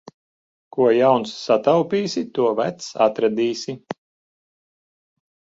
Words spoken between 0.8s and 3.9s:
jauns sataupīsi, to vecs atradīsi.